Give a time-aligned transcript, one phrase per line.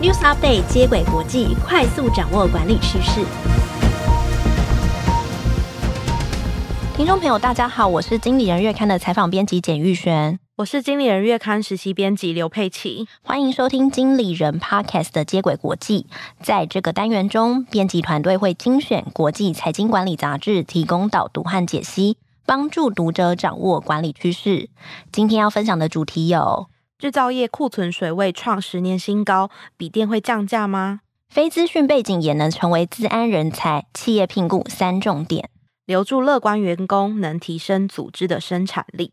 [0.00, 3.20] News Update 接轨国际，快速掌握管理趋势。
[6.94, 16.06] 听众朋友，大家好，我是经理人月刊的采访编辑简玉璇，我是经理人月刊实习编辑刘佩琪，欢迎收听经理人 Podcast 的接轨国际。
[16.40, 22.18] 在这个单元中，编辑团队会精选国际财经管理杂志，提供导读和解析。
[22.46, 24.70] 帮助读者掌握管理趋势。
[25.12, 26.68] 今天要分享的主题有：
[26.98, 31.02] 制造业库存水位创十年新高，笔电会降价吗？
[31.28, 35.48] 非资讯背景也能成为资安人才，企业聘雇三重点，
[35.86, 39.12] 留住乐观员工，能提升组织的生产力。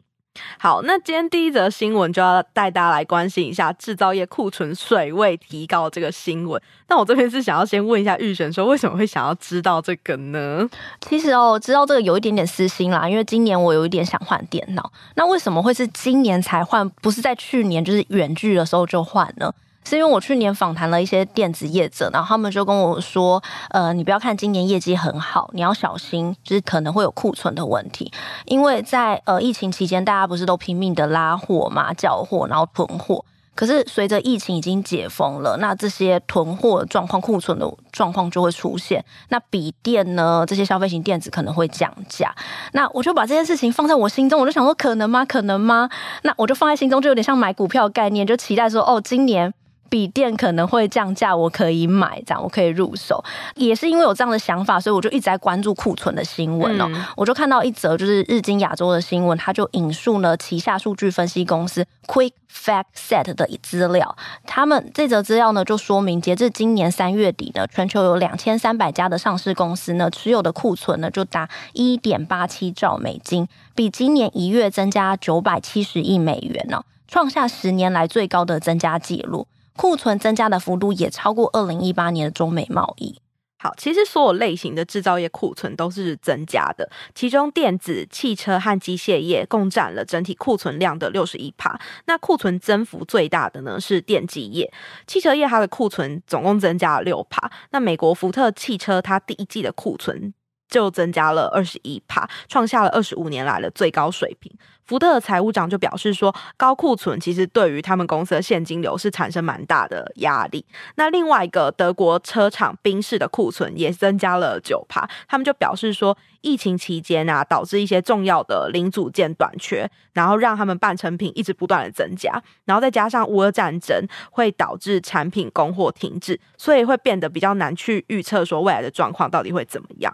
[0.57, 6.61] 好，那今天第一则新闻就要带大家来关心一下制造业库存水位提高这个新闻。
[6.87, 10.67] 那我这边是想要先问一下玉璇，说为什么会想要知道这个呢？
[11.01, 14.91] 其实哦，知道这个有一点点私心啦，因为今年我有一点想换电脑。
[15.15, 19.51] 那为什么会是今年才换，不是在去年就是远距的时候就换呢？
[19.87, 28.11] 是因为我去年访谈了一些电子业者，然后他们就跟我说，呃，你不要看今年业绩很好，你要小心，就是可能会有库存的问题。
[28.45, 33.23] 因为在呃疫情期间，大家不是都拼命的拉货嘛，叫货，然后囤货。
[33.53, 39.05] 可是随着疫情已经解封了，那这些囤货状况、库存的状况就会出现。
[39.29, 42.35] 那笔电呢，这些消费型电子可能会降价。
[42.73, 45.23] 那我就把这件事情放在我心中，我就想说，可能吗？
[45.23, 45.89] 可能吗？
[46.23, 49.53] 那我就放在心中，就有点像买股票概念，就期待说，哦，今年。
[49.89, 53.23] 笔电可能会降价，我可以买，这样我可以入手。
[53.55, 56.85] 也是因为有这样的想法，所以我就一直在关注库存的新闻哦。
[56.89, 64.15] 嗯、我就看到一则就是日经亚洲的新闻，它就引述了旗下数据分析公司 Quick Fact Set 的资料。
[64.45, 79.47] 他们这则资料呢，就说明截至今年三月底呢，全球有两千三百家的上市公司呢，持有的库存呢就达一点八七兆美金，比今年一月增加九百七十亿美元呢，创下十年来最高的增加纪录。
[79.75, 83.19] 库存增加的幅度也超过二零一八年的中美贸易。
[83.57, 91.79] 好，其实所有类型的制造业库存都是增加的，其中电子、汽车和机械业共占了整体库存量的六十一趴。
[92.05, 94.71] 那库存增幅最大的呢是电机业，
[95.07, 97.51] 汽车业它的库存总共增加了六趴。
[97.71, 100.33] 那美国福特汽车它第一季的库存
[100.69, 104.51] 就增加了二十一趴，创下了二十五年来的最高水平。
[104.85, 110.63] 福特的财务长就表示说，高库存其实对于他们公司的现金流是产生蛮大的压力。
[110.95, 130.13] 那另外一个德国车厂宾士的库存也增加了九趴，他们就表示说，疫情期间啊，导致一些重要的零组件短缺，然后让他们半成品一直不断的增加，然后再加上乌俄战争会导致产品供货停滞，所以会变得比较难去预测说未来的状况到底会怎么样。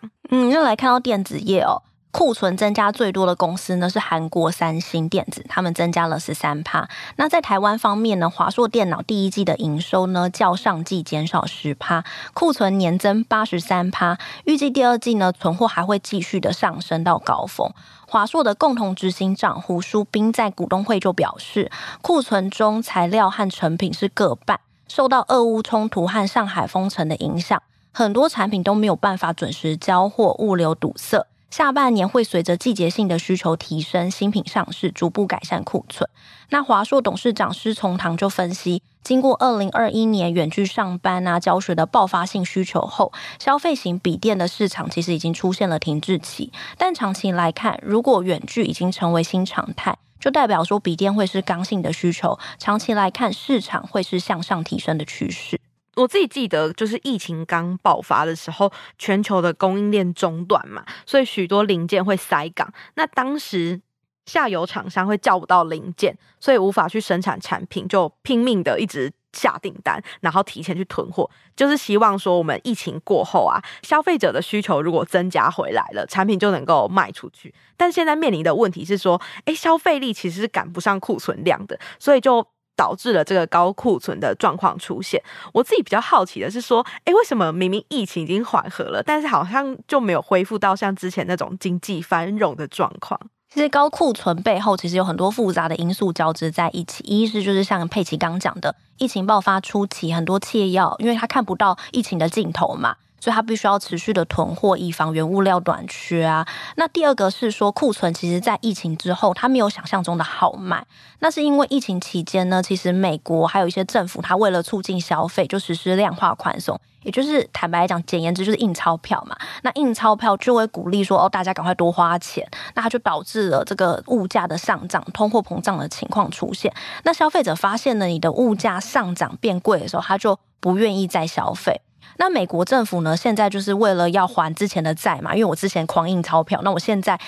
[0.49, 1.83] 又来看到电子业哦。
[2.13, 6.89] 库存增加最多的公司呢是韩国三星电子，他们增加了十三趴。
[7.15, 12.03] 那在台湾方面呢，华硕电脑第一季的营收呢较上季减少十趴，
[12.33, 14.17] 库存年增八十三趴。
[14.43, 17.71] 预计第二季呢存货还会继续的上升到高峰。
[18.05, 21.71] 华硕的共同执行长胡书斌在股东会就表示，
[22.01, 24.59] 库存中材料和成品是各半，
[24.89, 27.63] 受到俄乌冲突和上海封城的影响，
[27.93, 31.27] 很多产品都没有办法准时交货，物流堵塞。
[31.49, 36.09] 下半年会随着季节性的需求提升，新品上市，逐步改善库存。
[36.49, 46.53] 那华硕董事长施崇棠就分析，经过二零二一年远距上班啊、教学的爆发性需求后，消费型笔电的市场其实已经出现了停滞期。
[46.77, 55.59] 但长期来看，如果远距已经成为新常态，就代表说笔电会是刚性的需求，长期来看市场会是向上提升的趋势。
[56.01, 62.73] 我自己记得，就是疫情刚爆发的时候，全球的供应链中断嘛，所以许多零件会塞港。
[62.95, 63.79] 那当时
[64.25, 77.53] 下游厂商会叫不到零件，所以无法去生产产品，就拼命的一直下订单，然后提前去囤货，就是希望说我们疫情过后啊，消费者的需求如果增加回来了，产品就能够卖出去。
[77.77, 82.47] 但现在面临的问题是说，诶，消费力其实是赶不上库存量的，所以就。
[82.81, 85.21] 导致了这个高库存的状况出现。
[85.53, 93.19] 我自己比较好奇的是说，诶，为什么明明疫情已经缓和了，但是好像就没有恢复到像之前那种经济繁荣的状况？
[93.53, 97.03] 其实高库存背后其实有很多复杂的因素交织在一起。
[97.03, 102.95] 一是就是像佩奇刚讲的，疫情爆发初期，很多企业要因为他看不到疫情的尽头嘛。
[103.21, 106.45] 所以它必须要持续的囤货，以防原物料短缺啊。
[106.75, 110.85] 那第二个是说库存，其实在疫情之后，它没有想象中的好卖。
[111.19, 119.37] 那是因为疫情期间呢，其实美国还有一些政府，它为了促进消费，就实施量化宽松，也就是坦白来讲，简言之就是印钞票嘛。
[119.61, 126.73] 那印钞票就会鼓励说，哦，大家赶快多花钱，那它就导致了这个物价的上涨，通货膨胀的情况出现。
[127.03, 131.81] 那消费者发现了，你的物价上涨变贵的时候，他就不愿意再消费。
[132.17, 137.19] 那美国政府呢，现在就是为了要还之前的债嘛，因为我之前狂印钞票，那我现在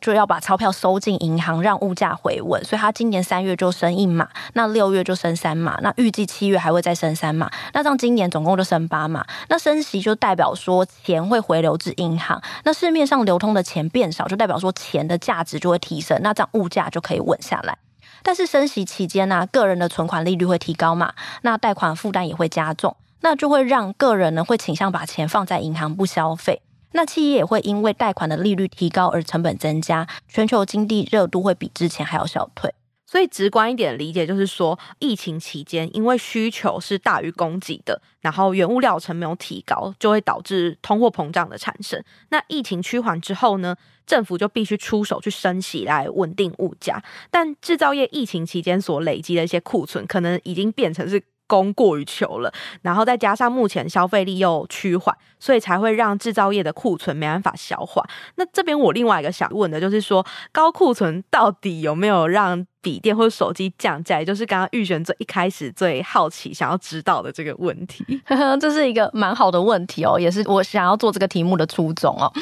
[0.00, 2.62] 就要把钞票收进银行，让物价回稳。
[2.64, 9.24] 所以他今年三月就升一码，那六月就升三码，那预计七月还会再升三码，那这样今年总共就升八码。
[9.48, 17.76] 那升息就代表说钱会回流至银行，那市面上流通的钱变少，就代表说钱的价值就会提升，那这样物价就可以稳下来。
[18.22, 22.96] 但是升息期间呢、个人的存款利率会提高嘛，那贷款负担也会加重。
[23.22, 32.72] 那就会让个人呢会倾向把钱放在银行不消费，那企业也会因为贷款的利率提高而成本增加，全球经济热度会比之前还要消退。
[33.08, 42.02] 所以直观一点的理解就是说，疫情期间因为需求是大于供给的，然后原物料成本没有提高，就会导致通货膨胀的产生。
[42.30, 43.76] 那疫情趋缓之后呢，
[44.06, 51.22] 政府就必须出手去升息来稳定物价，但制造业疫情期间所累积的一些库存，可能已经变成是。
[51.46, 52.52] 供过于求了，
[52.82, 58.02] 然后再加上目前消费力又趋缓，所以才会让制造业的库存没办法消化。
[58.36, 68.04] 那这边我另外一个想问的就是说，高库存到底有没有让笔电或者手机降价，也就是刚刚玉璇最一开始最好奇想要知道的这个问题，
[68.60, 72.32] 这是一个蛮好的问题哦，也是我想要做这个题目的初衷哦。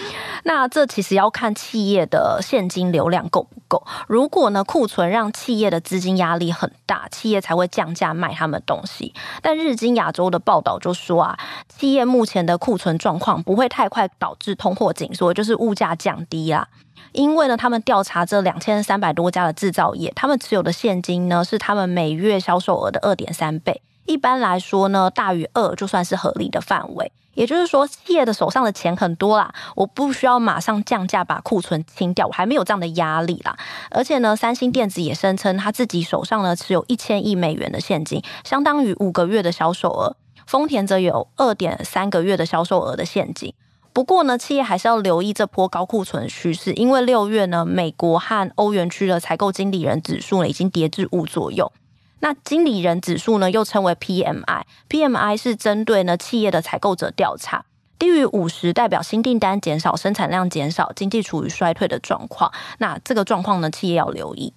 [0.43, 3.83] 那这其实要看企业的现金流量够不够。
[4.07, 9.15] 如果呢库存让企业的资金压力很大，企业才会降价卖他们东西。
[9.41, 11.39] 但日经亚洲的报道就说啊，
[11.71, 16.69] 企业目前的库存状况不会太快导致通货紧缩，就是物价降低啊。
[17.13, 23.83] 因为呢，他们调查这两千三百多家的制造业，他们持有的现金呢是他们每月销售额的二点三倍。
[24.07, 27.13] 一般来说呢，大于二就算是合理的范围。
[27.35, 33.57] 也就是说，企业的手上的钱很多啦，我不需要马上降价把库存清掉，我还没有这样的压力啦。
[33.91, 40.17] 而且呢，三星电子也声称他自己手上呢持有一千亿美元的现金，相当于五个月的销售额。
[40.47, 43.53] 丰田则有二点三个月的销售额的现金。
[43.95, 51.73] 不过呢，企业还是要留意这波高库存的趋势，因为六月呢，美国和欧元区的采购经理人指数呢已经跌至五左右。
[52.19, 62.53] 那经理人指数呢又称为 PMI，PMI 是针对呢企业的采购者调查，低于五十代表新订单减少、生产量减少、经济处于衰退的状况。
[62.79, 64.53] 那这个状况呢，企业要留意。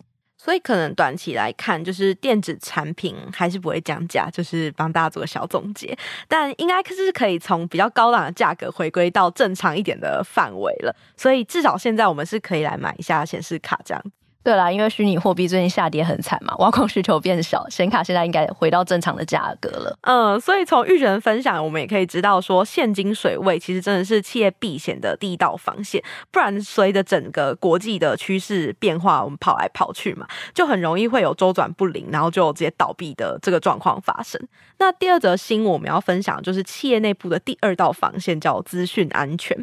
[0.47, 5.93] 所以可能短期来看，就是电子产品还是不会降价，就是帮大家做个小总结。
[6.25, 10.95] 但应该是可以从比较高档的价格回归到正常一点的范围了。
[11.17, 14.01] 所以至少现在我们是可以来买一下显示卡这样。
[14.47, 19.99] 对啦，因为虚拟货币最近下跌很惨嘛，挖矿需求变少，显卡现在应该回到正常的价格了。
[20.03, 26.01] 嗯，所以从玉璇分享，我们也可以知道说，现金水位其实真的是企业避险的第一道防线。
[26.31, 34.41] 不然随着整个国际的趋势变化，我们跑来跑去嘛，就很容易会有周转不灵，然后就直接倒闭的这个状况发生。
[34.77, 39.57] 那第二则新我们要分享，就是企业内部的第二道防线叫资讯安全。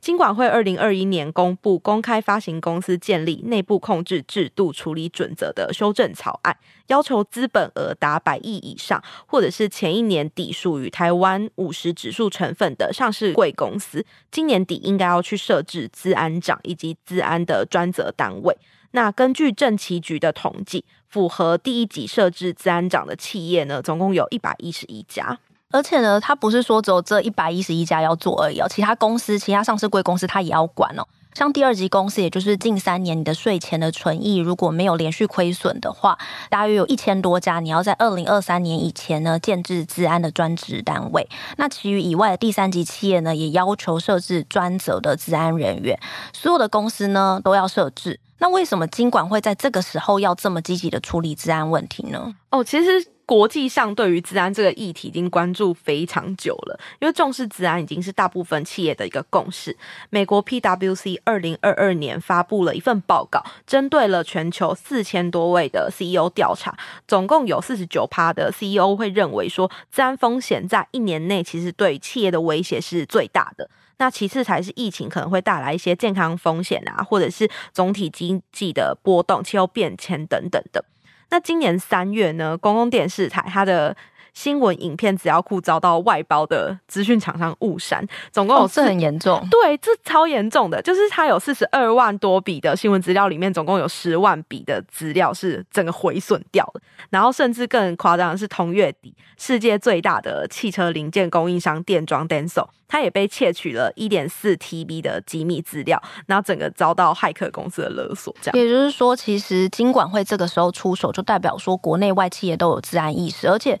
[0.00, 6.56] 金管会二零二一年公布公开发行公司建立内部控制制度处理准则的修正草案，
[6.86, 18.56] 要求资本额达百亿以上，或者是前一年底属于台湾五十指数成分的上市贵公司，今年底应该要去设置资安长以及资安的专责单位。
[18.92, 25.38] 那根据政企局的统计，符合第一级设置资安长的企业呢，总共有一百一十一家。
[25.70, 31.06] 而且呢，他不是说只有这一百一十一家要做而已哦，其他公司、其他上市贵公司他也要管哦。
[31.34, 41.28] 像第二级公司，也就是近三年你的税前的存益如果没有连续亏损的话，大约有一千多家，你要在二零二三年以前呢建置治安的专职单位。
[41.58, 46.00] 那其余以外的第三级企业呢，也要求设置专责的治安人员。
[46.32, 48.18] 所有的公司呢都要设置。
[48.38, 52.34] 那为什么金管会在这个时候要这么积极的处理治安问题呢？
[52.50, 53.17] 哦，其实。
[53.28, 59.76] 国际上对于资安这个议题已经关注非常久了，因为重视资安已经是大部分企业的一个共识。
[60.08, 66.74] 美国 PwC 二零二二年发布了一份报告，针对了全球四千多位的 CEO 调查，
[67.06, 73.68] 总共有四十九趴的 CEO 会认为说，资安风险在一年内其实对企业的威胁是最大的。
[73.98, 80.82] 那其次才是疫情可能会带来一些健康风险啊，或者是总体经济的波动、气候变迁等等的。
[81.30, 83.96] 那今年三月呢，公共电视台它的
[84.38, 89.44] 新闻影片资料库遭到外包的资讯厂商误删，总共有、哦、这很严重。
[89.50, 96.80] 对，这超严重的，就是它有四十二万多笔的新闻资料里面，总共有十万笔的资料是整个毁损掉的。
[97.10, 108.32] 然后甚至更夸张的是，同月底，世界最大的汽车零件供应商电装 Denso，它也被窃取了一点四 TB 的机密资料，然后整个遭到骇客公司的勒索。
[108.40, 113.78] 这样，也就是说，其实金管会这个时候出手，就代表说国内外企业都有治安意识，而且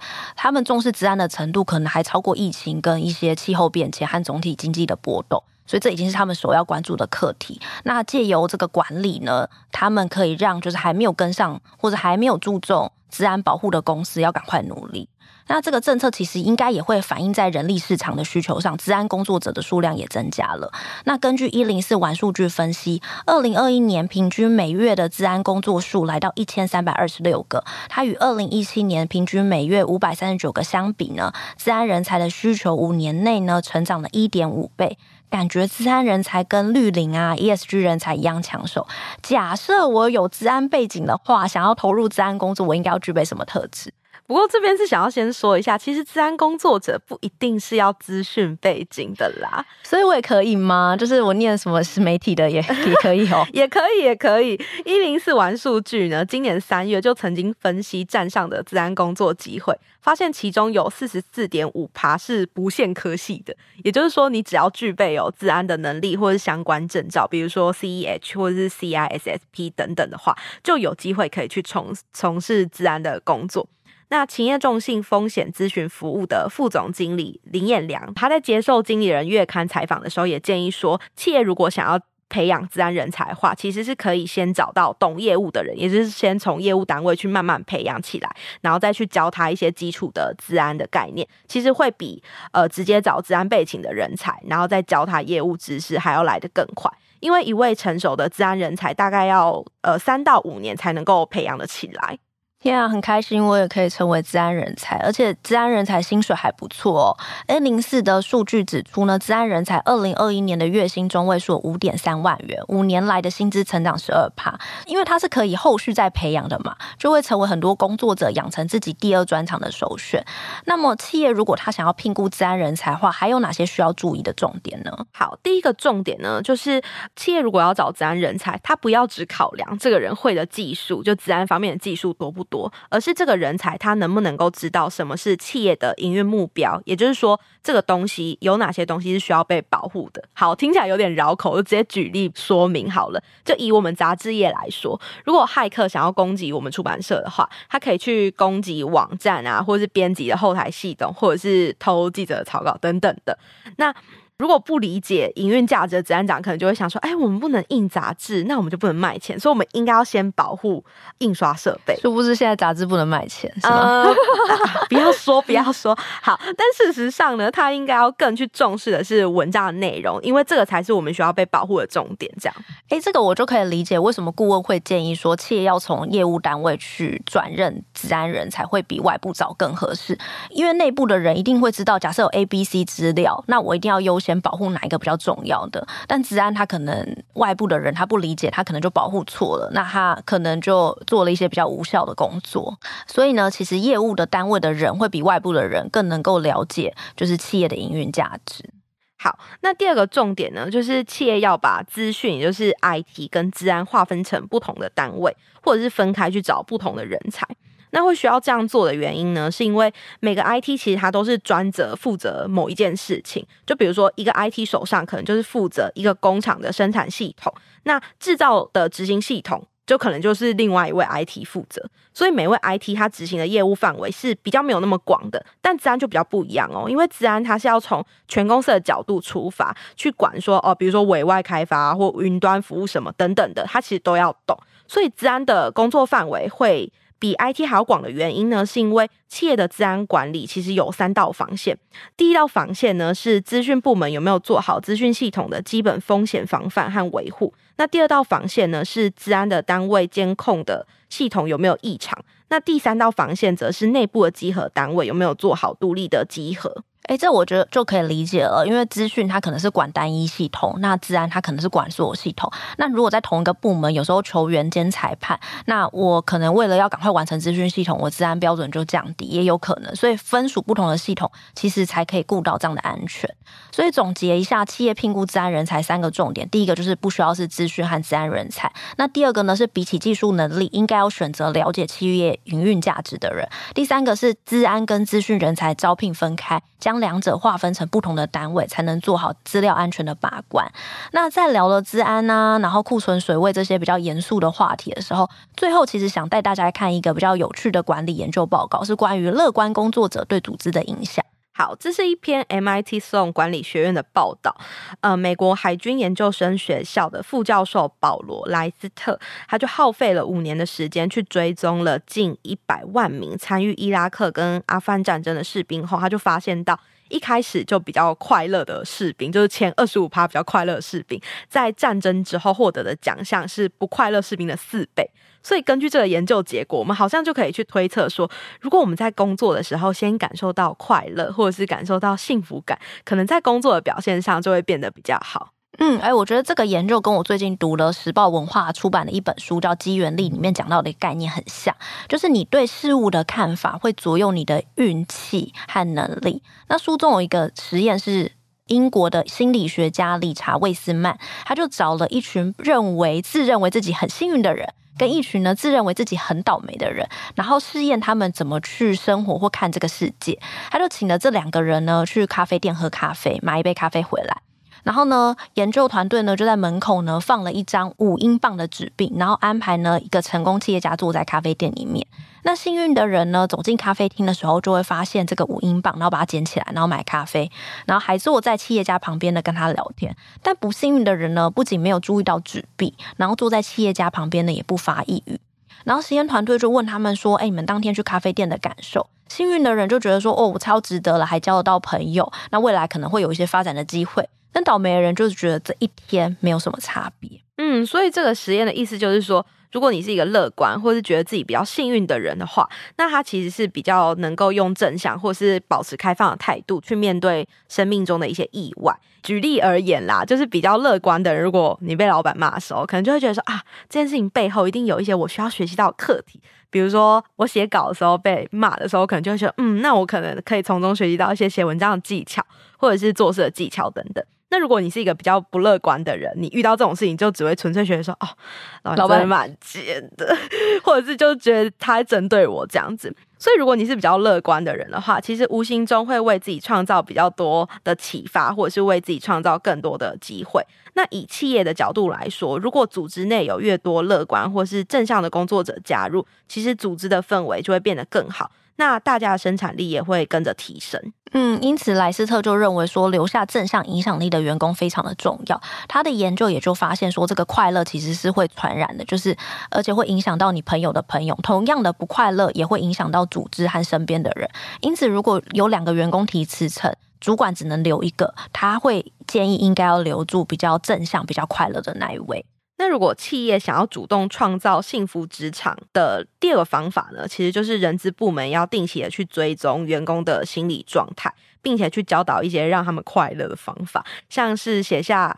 [0.48, 5.44] 他们重视治安的程度，可能还超过疫情跟一些气候变迁和总体经济的波动。
[5.66, 7.60] 所以这已经是他们首要关注的课题。
[7.84, 15.10] 那借由这个管理呢，他们可以让就是还没有跟上或者还没有注重治安保护的公司要赶快努力。
[15.48, 20.72] 那这个政策其实应该也会反映在人力市场的需求上，治安工作者的数量也增加了。
[21.04, 34.98] 那根据一零四玩数据分析，二零二一年平均每月的治安工作数来到一千三百二十六个，它与二零一七年平均每月五百三十九个相比呢，治安人才的需求五年内呢成长了一点五倍。
[35.30, 38.86] 感觉治安人才跟绿领啊、ESG 人才一样抢手。
[39.22, 43.92] 假设我有治安背景的话，想要投入治安工作，我应该要具备什么特质？
[44.28, 50.94] 不过这边是想要先说一下，其实治安工作者不一定是要资讯背景的啦，所以我也可以吗？
[50.94, 54.52] 就是我念什么是媒体的也 也可以哦，也可以，也可以。
[54.84, 73.66] 一零四玩数据呢，今年三月就曾经分析站上的治安工作机会，发现其中有四十四点五趴是不限科系的，也就是说，你只要具备有治安的能力或是相关证照，比如说 CEH 或者是 CISSP 等等的话，就有机会可以去从从事治安的工作。
[74.10, 82.00] 那勤业众信风险咨询服务的副总经理林彦良，他在接受《经理人月刊》采访的时候，也建议说，企业如果想要
[82.30, 92.22] 培养资安人才的话，其实是可以先找到懂业务的人，也就是先从业务单位去慢慢培养起来，然后再去教他一些基础的资安的概念，其实会比
[92.52, 102.18] 呃直接找资安背景的人才，然后再教他业务知识还要来得更快，因为一位成熟的资安人才大概要呃三到五年才能够培养得起来。
[102.60, 107.16] 天啊，很开心，我也可以成为资安人才，而且资安人才薪水还不错哦。
[107.46, 114.58] A 零四的数据指出呢，资安人才二零二一年的月薪中位数五点三万元，五年来的薪资成长十二趴。
[114.86, 120.24] 因为它是可以后续再培养的嘛，就会成为很多工作者养成自己第二专长的首选。
[120.64, 124.90] 那么，企业如果他想要聘雇资安人才的话，还有哪些需要注意的重点呢？
[125.12, 126.82] 好，第一个重点呢，就是
[127.14, 140.22] 企业如果要找资安人才，他不要只考量这个人会的技术，就资安方面的技术多不多，而是这个人才他能不能够知道什么是企业的营运目标，也就是说，这个东西有哪些东西是需要被保护的。
[140.32, 143.22] 好，听起来有点绕口，就直接举例说明好了。
[143.44, 153.38] 就以我们杂志业来说，如果骇客想要攻击我们出版社的话，他可以去攻击网站啊，或是编辑的后台系统，或者是偷记者的草稿等等的。
[153.76, 153.94] 那
[154.38, 160.84] 如果不理解营运价值的资安长，可能就会想说：“哎，我们不能印杂志，那我们就不能卖钱，所以我们应该要先保护
[161.18, 164.06] 印刷设备。”殊不知现在杂志不能卖钱，是吗？
[164.88, 165.92] 不要说，不要说。
[166.22, 172.32] 好，但事实上呢，他应该要更去重视的是文章的内容，因为这个才是我们需要被保护的重点。
[172.40, 172.54] 这样，
[172.90, 180.16] 哎，这个我就可以理解为什么顾问会建议说，企业要从业务单位去转任治安人才会比外部找更合适，
[180.50, 184.27] 因为内部的人一定会知道，假设有 A、B、C 资料，那我一定要优先。
[184.28, 185.86] 先保护哪一个比较重要的？
[186.06, 192.78] 但治安他可能外部的人他不理解，他可能就保护错了，那他可能就做了一些比较无效的工作。
[193.06, 198.68] 所以呢，其实业务的单位的人会比外部的人更能够了解，就是企业的营运价值。
[199.16, 207.48] 好，那第二个重点呢，就是企业要把资讯，也就是 IT 跟治安划分成不同的单位，或者是分开去找不同的人才。
[207.90, 213.46] 那会需要这样做的原因呢，是因为每个 IT 其实它都是专责负责某一件事情。
[213.66, 217.52] 就比如说，一个 IT 手上可能就是负责一个工厂的生产系统，
[217.84, 221.82] 那制造的执行系统就可能就是另外一位 IT 负责。
[222.12, 225.44] 所以每位 IT 它执行的业务范围是比较没有那么广的。
[225.62, 234.58] 但资安就比较不一样哦，因为资安它是要从全公司的角度出发去管说哦，比如说委外开发或云端服务什么等等的，它其实都要懂。
[234.88, 236.92] 所以资安的工作范围会。
[237.18, 241.76] 比 IT 还要广的原因呢，是因为企业的治安管理其实有三道防线。
[242.16, 247.52] 第一道防线呢，是资讯部门有没有做好资讯系统的基本风险防范和维护。
[247.76, 252.18] 那第二道防线呢，是治安的单位监控的系统有没有异常。
[252.48, 256.84] 那第三道防线则是内部的集合单位有没有做好独立的集合。
[257.04, 262.52] 哎，这我觉得就可以理解了，因为资讯它可能是管单一系统，那治安它可能是管所有系统。
[262.76, 269.96] 那如果在同一个部门，有时候球员兼裁判，那我可能为了要赶快完成资讯系统，我治安标准就降低，也有可能。
[269.96, 273.34] 所以分属不同的系统，其实才可以顾到这样的安全。
[273.72, 290.70] 所以总结一下，企业聘雇治安人才三个重点：第一个就是不需要是资讯和治安人才；那第二个呢是比起技术能力，应该要选择了解企业营运价值的人；第三个是资安跟资讯人才招聘分开，将两者划分成不同的单位，才能做好资料安全的把关。
[291.12, 301.24] 那在聊了资安啊，然后库存水位这些比较严肃的话题的时候，最后其实想带大家看一个比较有趣的管理研究报告，是关于乐观工作者对组织的影响。
[301.58, 304.56] 好，这是一篇 MIT Sloan 管理学院的报道。
[305.00, 316.78] 呃，美国海军研究生学校的副教授保罗莱斯特，他就耗费了五年的时间去追踪了近一百万名参与伊拉克跟阿富汗战争的士兵后，他就发现到。
[317.08, 325.08] 一开始就比较快乐的士兵，就是前二十五趴比较快乐的士兵，在战争之后获得的奖项是不快乐士兵的四倍。
[325.42, 335.52] 所以根据这个研究结果，我们好像就可以去推测说，如果我们在工作的时候先感受到快乐，或者是感受到幸福感，可能在工作的表现上就会变得比较好。
[335.80, 341.72] 嗯，哎，我觉得这个研究跟我最近读了时报文化出版的一本书叫《机缘力》里面讲到的概念很像，
[342.08, 346.42] 就是你对事物的看法会左右你的运气和能力。
[346.66, 348.32] 那书中有一个实验是
[348.66, 360.40] 英国的心理学家理查·魏斯曼，他就找了一群认为自认为自己很幸运的人，跟一群呢自认为自己很倒霉的人，然后试验他们怎么去生活或看这个世界。
[360.72, 364.42] 他就请了这两个人呢去咖啡店喝咖啡，买一杯咖啡回来。
[364.88, 372.06] 然后呢，研究团队呢就在门口呢放了一张五英镑的纸币，然后安排呢一个成功企业家坐在咖啡店里面。
[372.42, 377.50] 那幸运的人呢走进咖啡厅的时候，就会发现这个五英镑，然后把它捡起来，然后买咖啡，
[377.84, 380.16] 然后还坐在企业家旁边的跟他聊天。
[380.42, 385.38] 但不幸运的人呢，不仅没有注意到纸币，然后坐在企业家旁边呢也不发一语。
[385.84, 394.26] 然后实验团队就问他们说：“哎，你们当天去咖啡店的感受？”幸运的人就觉得说：“哦，我超值得了，还交得到朋友，那未来可能会有一些发展的机会。”
[394.58, 397.30] 但倒霉的人就是觉得这一天没有什么差别。
[397.58, 408.92] 嗯，所以这个实验的意思就是说，如果你是一个乐观或是觉得自己比较幸运的人的话，那他其实是比较能够用正向或是保持开放的态度去面对生命中的一些意外。
[409.22, 416.40] 举例而言啦，就是比较乐观的人，如果你被老板骂的时候，可能就会觉得说啊，这件事情背后一定有一些我需要学习到的课题。
[416.68, 422.44] 比如说我写稿的时候被骂的时候，可能就会觉得嗯，那我可能可以从中学习到一些写文章的技巧，
[422.76, 424.24] 或者是做事的技巧等等。
[424.50, 430.36] 那如果你是一个比较不乐观的人，你遇到这种事情就只会纯粹觉得说，哦，老板蛮贱的，
[430.82, 433.14] 或者是就觉得他在针对我这样子。
[433.38, 440.60] 所以如果你是比较乐观的人的话，其实无形中会为自己创造比较多的启发，或者是为自己创造更多的机会。
[440.94, 448.50] 那以企业的角度来说，如果组织内有越多乐观或是正向的工作者加入，其实组织的氛围就会变得更好。
[448.78, 451.12] 那大家的生产力也会跟着提升。
[451.32, 455.60] 嗯，因此莱斯特就认为说，留下正向影响力的员工非常的重要。
[455.86, 459.36] 他的研究也就发现说，这个快乐其实是会传染的，就是
[459.70, 461.38] 而且会影响到你朋友的朋友。
[461.42, 464.48] 同样的不快乐也会影响到组织和身边的人。
[464.80, 472.46] 因此，如果有两个员工提辞呈，主管只能留一个，他会建议应该要留住比较正向、比较快乐的那一位。
[472.78, 485.36] 那如果企业想要主动创造幸福职场的第二个方法呢，其实就是人资部门要定期的去追踪员工的心理状态，并且去教导一些让他们快乐的方法，像是写下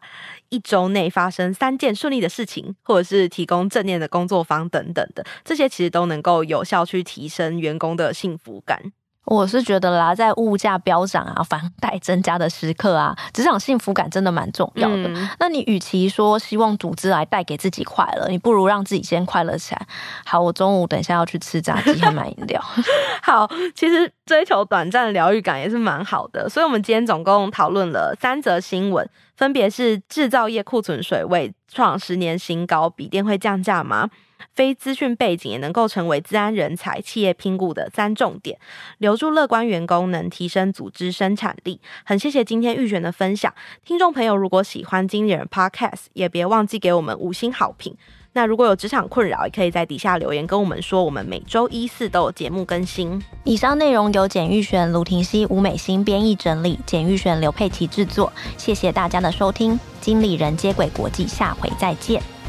[0.50, 8.92] 一周内发生三件顺利的事情，或者是提供正念的工作坊等等的，这些其实都能够有效去提升员工的幸福感。
[9.30, 15.04] 我是觉得啦，在物价飙涨啊、房贷增加的时刻啊，职场幸福感真的蛮重要的。
[15.06, 19.86] 嗯、那你与其说希望组织来带给自己快乐，你不如让自己先快乐起来。
[20.24, 22.60] 好，我中午等一下要去吃炸鸡和买饮料。
[23.22, 26.48] 好，其实追求短暂的疗愈感也是蛮好的。
[26.48, 34.10] 所以，我们今天总共讨论了三则新闻，分别是制造业库存水位创十年新高，笔电会降价吗？
[34.54, 38.58] 非资讯背景也能够成为资安人才，企业评估的三重点，
[38.98, 41.80] 留住乐观员工能提升组织生产力。
[42.04, 47.96] 很谢谢今天玉璇的分享，听众朋友如果喜欢经理人 Podcast，也别忘记给我们五星好评。
[48.32, 53.20] 那如果有职场困扰，也可以在底下留言跟我们说，我们每周一四都有节目更新。
[53.42, 58.32] 以上内容由简玉璇、卢婷熙、吴美心编译整理，简玉璇、刘佩琪制作。
[58.56, 62.39] 谢谢大家的收听，经理人接轨国际，下回再见。